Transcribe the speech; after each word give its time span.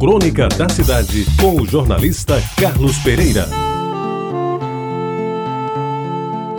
Crônica 0.00 0.48
da 0.48 0.66
Cidade, 0.66 1.26
com 1.38 1.60
o 1.60 1.66
jornalista 1.66 2.42
Carlos 2.56 2.96
Pereira. 3.00 3.46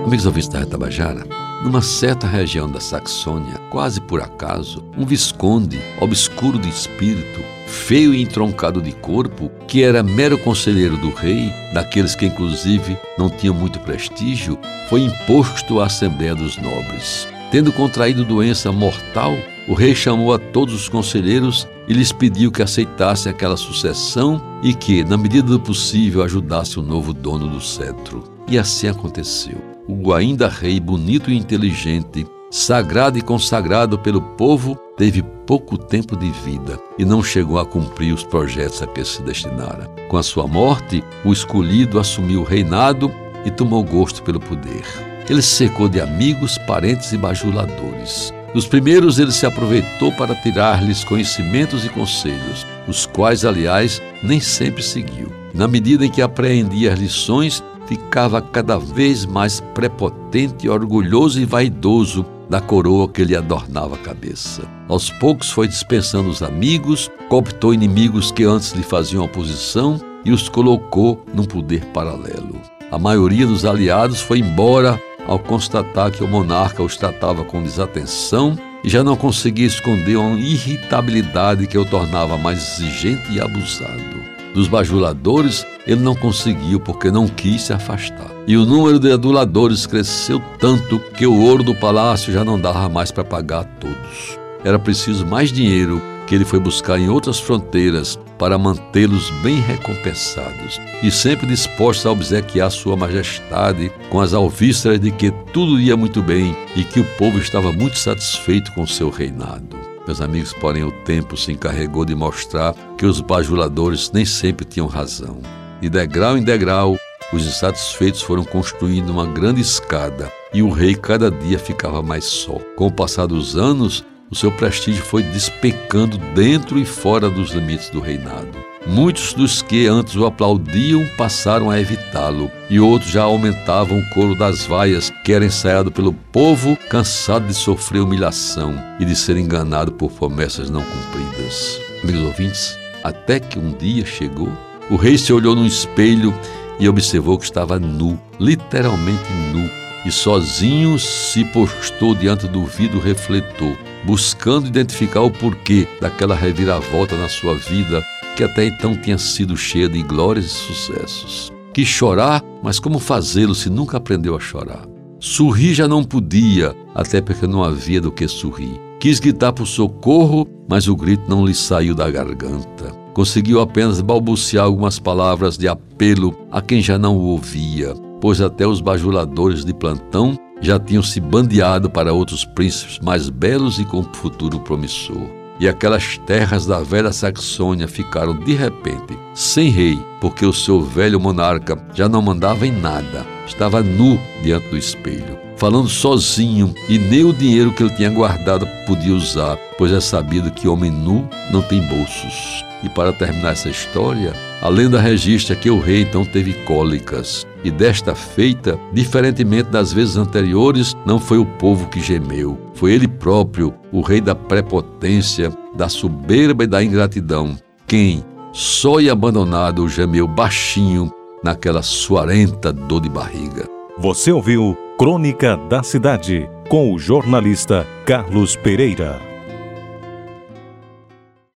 Amigos 0.06 0.28
ouvintes 0.28 0.48
da 0.48 0.60
Retabajara, 0.60 1.26
numa 1.64 1.82
certa 1.82 2.28
região 2.28 2.70
da 2.70 2.80
Saxônia, 2.80 3.56
quase 3.72 4.00
por 4.00 4.22
acaso, 4.22 4.86
um 4.96 5.04
visconde, 5.08 5.82
obscuro 6.00 6.60
de 6.60 6.70
espírito, 6.70 7.44
feio 7.66 8.14
e 8.14 8.22
entroncado 8.22 8.80
de 8.80 8.92
corpo, 8.92 9.50
que 9.68 9.82
era 9.82 10.04
mero 10.04 10.38
conselheiro 10.38 10.96
do 10.98 11.10
rei, 11.10 11.52
daqueles 11.74 12.14
que 12.14 12.28
inclusive 12.28 12.96
não 13.18 13.28
tinham 13.28 13.56
muito 13.56 13.80
prestígio, 13.80 14.56
foi 14.88 15.02
imposto 15.02 15.82
à 15.82 15.88
Assembleia 15.88 16.36
dos 16.36 16.58
Nobres. 16.58 17.28
Tendo 17.50 17.74
contraído 17.74 18.24
doença 18.24 18.72
mortal, 18.72 19.36
o 19.68 19.74
rei 19.74 19.96
chamou 19.96 20.32
a 20.32 20.38
todos 20.38 20.76
os 20.76 20.88
conselheiros 20.88 21.68
e 21.92 21.94
lhes 21.94 22.14
pediu 22.14 22.54
que 22.54 22.64
aceitassem 22.64 23.30
aquela 23.30 23.58
sucessão 23.58 24.42
e 24.64 24.74
que, 24.74 25.04
na 25.04 25.18
medida 25.18 25.50
do 25.50 25.60
possível, 25.60 26.24
ajudasse 26.24 26.80
o 26.80 26.82
novo 26.82 27.12
dono 27.12 27.50
do 27.50 27.60
cetro. 27.60 28.24
E 28.48 28.58
assim 28.58 28.88
aconteceu. 28.88 29.58
O 29.90 30.14
ainda 30.14 30.48
rei, 30.48 30.80
bonito 30.80 31.30
e 31.30 31.38
inteligente, 31.38 32.26
sagrado 32.50 33.18
e 33.18 33.22
consagrado 33.22 34.00
pelo 34.00 34.22
povo, 34.22 34.78
teve 34.96 35.22
pouco 35.46 35.78
tempo 35.78 36.16
de 36.16 36.30
vida 36.30 36.80
e 36.98 37.04
não 37.04 37.22
chegou 37.22 37.60
a 37.60 37.66
cumprir 37.66 38.14
os 38.14 38.24
projetos 38.24 38.82
a 38.82 38.88
que 38.88 39.04
se 39.04 39.22
destinara. 39.24 39.92
Com 40.08 40.16
a 40.16 40.24
sua 40.24 40.48
morte, 40.48 41.04
o 41.26 41.34
escolhido 41.34 42.00
assumiu 42.00 42.40
o 42.40 42.46
reinado 42.46 43.12
e 43.44 43.52
tomou 43.52 43.84
gosto 43.84 44.24
pelo 44.24 44.40
poder. 44.40 44.86
Ele 45.30 45.42
se 45.42 45.56
cercou 45.56 45.90
de 45.90 46.00
amigos, 46.00 46.58
parentes 46.60 47.12
e 47.12 47.18
bajuladores. 47.18 48.34
Dos 48.54 48.68
primeiros, 48.68 49.18
ele 49.18 49.32
se 49.32 49.46
aproveitou 49.46 50.12
para 50.12 50.36
tirar-lhes 50.36 51.04
conhecimentos 51.06 51.86
e 51.86 51.90
conselhos, 51.90 52.68
os 52.88 53.06
quais, 53.06 53.46
aliás, 53.46 54.02
nem 54.22 54.42
sempre 54.42 54.84
seguiu. 54.84 55.32
Na 55.54 55.68
medida 55.68 56.06
em 56.06 56.10
que 56.10 56.22
apreendia 56.22 56.92
as 56.92 57.00
lições, 57.00 57.64
ficava 57.88 58.42
cada 58.42 58.78
vez 58.78 59.26
mais 59.26 59.62
prepotente, 59.74 60.68
orgulhoso 60.68 61.40
e 61.40 61.46
vaidoso 61.46 62.26
da 62.50 62.60
coroa 62.60 63.08
que 63.08 63.24
lhe 63.24 63.36
adornava 63.36 63.96
a 63.96 64.00
cabeça. 64.00 64.64
Aos 64.90 65.10
poucos 65.10 65.50
foi 65.50 65.68
dispensando 65.70 66.30
os 66.30 66.44
amigos, 66.44 67.10
cooptou 67.30 67.74
inimigos 67.74 68.32
que 68.32 68.44
antes 68.44 68.74
lhe 68.74 68.84
faziam 68.84 69.24
oposição 69.24 70.00
e 70.26 70.32
os 70.32 70.50
colocou 70.50 71.26
num 71.34 71.46
poder 71.46 71.86
paralelo. 71.88 72.60
A 72.92 73.00
maioria 73.00 73.48
dos 73.48 73.64
aliados 73.64 74.20
foi 74.20 74.40
embora 74.40 75.02
ao 75.32 75.40
constatar 75.40 76.12
que 76.12 76.22
o 76.22 76.28
monarca 76.28 76.84
os 76.84 76.98
tratava 76.98 77.46
com 77.46 77.64
desatenção 77.64 78.60
e 78.84 78.90
já 78.90 79.02
não 79.02 79.16
conseguia 79.16 79.66
esconder 79.66 80.18
uma 80.18 80.38
irritabilidade 80.38 81.68
que 81.68 81.78
o 81.78 81.86
tornava 81.86 82.38
mais 82.38 82.60
exigente 82.60 83.32
e 83.32 83.40
abusado. 83.40 84.22
Dos 84.54 84.68
bajuladores, 84.68 85.66
ele 85.88 86.02
não 86.02 86.14
conseguiu 86.14 86.82
porque 86.82 87.10
não 87.10 87.30
quis 87.30 87.62
se 87.62 87.72
afastar. 87.72 88.30
E 88.46 88.58
o 88.58 88.66
número 88.66 89.00
de 89.00 89.10
aduladores 89.10 89.86
cresceu 89.86 90.42
tanto 90.60 91.00
que 91.16 91.26
o 91.26 91.40
ouro 91.40 91.64
do 91.64 91.76
palácio 91.76 92.34
já 92.34 92.44
não 92.44 92.60
dava 92.60 92.90
mais 92.90 93.10
para 93.10 93.24
pagar 93.24 93.62
a 93.62 93.64
todos. 93.64 94.38
Era 94.66 94.78
preciso 94.78 95.26
mais 95.26 95.50
dinheiro 95.50 96.02
que 96.32 96.36
ele 96.36 96.46
foi 96.46 96.62
buscar 96.62 96.98
em 96.98 97.10
outras 97.10 97.42
fronteiras 97.42 98.18
para 98.40 98.58
mantê-los 98.58 99.30
bem 99.42 99.60
recompensados 99.60 100.80
e 101.04 101.12
sempre 101.12 101.46
disposto 101.46 102.08
a 102.08 102.12
obsequiar 102.14 102.72
Sua 102.72 102.96
Majestade 102.96 103.92
com 104.10 104.22
as 104.22 104.34
alvíceras 104.34 104.98
de 104.98 105.12
que 105.12 105.30
tudo 105.52 105.78
ia 105.78 105.98
muito 105.98 106.24
bem 106.24 106.56
e 106.74 106.86
que 106.86 107.02
o 107.02 107.18
povo 107.18 107.38
estava 107.38 107.74
muito 107.74 108.00
satisfeito 108.00 108.72
com 108.72 108.88
seu 108.88 109.10
reinado. 109.10 109.78
Meus 110.08 110.22
amigos, 110.22 110.54
porém, 110.54 110.86
o 110.86 110.92
tempo 111.04 111.36
se 111.36 111.52
encarregou 111.52 112.06
de 112.06 112.16
mostrar 112.16 112.74
que 112.98 113.06
os 113.06 113.20
bajuladores 113.20 114.10
nem 114.14 114.24
sempre 114.24 114.64
tinham 114.64 114.88
razão. 114.88 115.42
De 115.82 115.90
degrau 115.90 116.38
em 116.38 116.44
degrau, 116.46 116.96
os 117.34 117.46
insatisfeitos 117.46 118.22
foram 118.22 118.46
construindo 118.46 119.10
uma 119.10 119.26
grande 119.26 119.60
escada 119.60 120.32
e 120.54 120.64
o 120.64 120.70
rei 120.70 120.96
cada 120.96 121.30
dia 121.30 121.60
ficava 121.60 122.02
mais 122.02 122.24
só. 122.24 122.58
Com 122.78 122.88
o 122.88 122.92
passar 122.92 123.26
dos 123.26 123.58
anos, 123.58 124.06
o 124.32 124.36
seu 124.36 124.50
prestígio 124.50 125.04
foi 125.04 125.22
despencando 125.22 126.18
dentro 126.34 126.80
e 126.80 126.86
fora 126.86 127.30
dos 127.30 127.52
limites 127.52 127.90
do 127.90 128.00
reinado. 128.00 128.72
Muitos 128.88 129.34
dos 129.34 129.62
que 129.62 129.86
antes 129.86 130.16
o 130.16 130.26
aplaudiam 130.26 131.06
passaram 131.18 131.70
a 131.70 131.80
evitá-lo, 131.80 132.50
e 132.70 132.80
outros 132.80 133.12
já 133.12 133.24
aumentavam 133.24 134.00
o 134.00 134.10
coro 134.10 134.34
das 134.34 134.66
vaias 134.66 135.12
que 135.24 135.34
era 135.34 135.46
ensaiado 135.46 135.92
pelo 135.92 136.14
povo 136.14 136.76
cansado 136.90 137.46
de 137.46 137.54
sofrer 137.54 138.02
humilhação 138.02 138.74
e 139.00 139.06
de 139.06 139.16
ser 139.16 139.38
enganado 139.38 139.92
por 139.92 140.12
promessas 140.12 140.70
não 140.70 140.82
cumpridas. 140.82 141.80
Amigos 142.02 142.24
ouvintes, 142.24 142.80
até 143.04 143.40
que 143.40 143.60
um 143.60 143.74
dia 143.74 144.06
chegou, 144.06 144.50
o 144.90 144.96
rei 144.96 145.18
se 145.18 145.32
olhou 145.32 145.56
num 145.56 145.66
espelho 145.66 146.34
e 146.80 146.90
observou 146.90 147.38
que 147.38 147.46
estava 147.46 147.78
nu, 147.78 148.20
literalmente 148.40 149.32
nu, 149.54 149.70
e 150.04 150.12
sozinho 150.12 150.98
se 150.98 151.46
postou 151.46 152.16
diante 152.16 152.48
do 152.48 152.66
vidro 152.66 153.00
refletor, 153.00 153.78
buscando 154.06 154.68
identificar 154.68 155.22
o 155.22 155.32
porquê 155.32 155.88
daquela 156.00 156.36
reviravolta 156.36 157.16
na 157.16 157.30
sua 157.30 157.56
vida 157.56 158.04
que 158.36 158.44
até 158.44 158.66
então 158.66 158.96
tinha 158.96 159.18
sido 159.18 159.56
cheia 159.58 159.88
de 159.90 160.02
glórias 160.02 160.46
e 160.46 160.50
sucessos. 160.50 161.52
Quis 161.74 161.88
chorar, 161.88 162.44
mas 162.64 162.80
como 162.80 163.00
fazê-lo 163.00 163.56
se 163.56 163.70
nunca 163.70 163.98
aprendeu 163.98 164.36
a 164.36 164.40
chorar? 164.40 164.86
Sorrir 165.20 165.74
já 165.74 165.88
não 165.88 166.04
podia, 166.04 166.76
até 166.96 167.22
porque 167.22 167.46
não 167.46 167.64
havia 167.64 168.02
do 168.02 168.12
que 168.12 168.28
sorrir. 168.28 168.80
Quis 169.00 169.20
gritar 169.20 169.54
por 169.54 169.68
socorro, 169.68 170.48
mas 170.68 170.88
o 170.88 170.96
grito 170.96 171.24
não 171.30 171.46
lhe 171.46 171.54
saiu 171.54 171.94
da 171.94 172.10
garganta. 172.10 172.92
Conseguiu 173.14 173.60
apenas 173.60 174.02
balbuciar 174.02 174.66
algumas 174.66 174.98
palavras 174.98 175.58
de 175.58 175.68
apelo 175.68 176.36
a 176.52 176.62
quem 176.62 176.82
já 176.82 176.98
não 176.98 177.18
o 177.18 177.28
ouvia, 177.28 177.94
pois 178.22 178.42
até 178.42 178.66
os 178.66 178.82
bajuladores 178.82 179.66
de 179.66 179.74
plantão 179.74 180.38
já 180.62 180.80
tinham 180.80 181.04
se 181.04 181.20
bandeado 181.20 181.90
para 181.90 182.14
outros 182.14 182.46
príncipes 182.46 183.00
mais 183.00 183.30
belos 183.30 183.80
e 183.80 183.86
com 183.86 184.04
futuro 184.04 184.60
promissor 184.60 185.42
e 185.62 185.70
aquelas 185.70 186.18
terras 186.18 186.66
da 186.66 186.80
velha 186.80 187.14
Saxônia 187.14 187.88
ficaram 187.88 188.34
de 188.34 188.56
repente 188.56 189.16
sem 189.36 189.70
rei, 189.70 190.04
porque 190.20 190.44
o 190.44 190.52
seu 190.52 190.82
velho 190.82 191.20
monarca 191.20 191.78
já 191.94 192.10
não 192.10 192.20
mandava 192.20 192.66
em 192.66 192.72
nada, 192.72 193.28
estava 193.46 193.84
nu 193.84 194.20
diante 194.42 194.68
do 194.70 194.78
espelho, 194.78 195.38
falando 195.56 195.88
sozinho 195.88 196.74
e 196.90 196.98
nem 196.98 197.24
o 197.24 197.32
dinheiro 197.32 197.72
que 197.72 197.84
ele 197.84 197.96
tinha 197.96 198.10
guardado 198.10 198.68
podia 198.88 199.14
usar, 199.14 199.56
pois 199.78 199.92
é 199.92 200.00
sabido 200.00 200.50
que 200.50 200.68
homem 200.68 200.90
nu 200.90 201.30
não 201.52 201.62
tem 201.62 201.80
bolsos. 201.88 202.66
E 202.82 202.90
para 202.90 203.14
terminar 203.14 203.52
essa 203.52 203.70
história, 203.70 204.34
a 204.64 204.68
lenda 204.68 205.00
registra 205.00 205.56
que 205.56 205.70
o 205.70 205.80
rei 205.80 206.02
então 206.02 206.26
teve 206.26 206.54
cólicas. 206.66 207.46
E 207.64 207.70
desta 207.70 208.16
feita, 208.16 208.80
diferentemente 208.92 209.70
das 209.70 209.94
vezes 209.94 210.18
anteriores, 210.18 210.96
não 211.06 211.20
foi 211.20 211.38
o 211.38 211.46
povo 211.46 211.88
que 211.88 212.02
gemeu, 212.02 212.60
foi 212.74 212.94
ele 212.94 213.08
próprio, 213.08 213.74
o 213.92 214.02
rei 214.02 214.20
da 214.20 214.34
prepotência, 214.34 215.52
da 215.76 215.88
soberba 215.88 216.64
e 216.64 216.68
da 216.68 216.84
ingratidão, 216.84 217.56
quem, 217.86 218.24
só 218.52 219.00
e 219.00 219.10
abandonado, 219.10 219.88
gemeu 219.88 220.28
baixinho 220.28 221.12
naquela 221.44 221.82
suarenta 221.82 222.72
dor 222.72 223.02
de 223.02 223.10
barriga. 223.10 223.68
Você 223.98 224.32
ouviu 224.32 224.78
Crônica 224.98 225.58
da 225.70 225.84
Cidade 225.84 226.50
com 226.70 226.94
o 226.94 227.00
jornalista 227.00 227.86
Carlos 228.06 228.56
Pereira. 228.56 229.31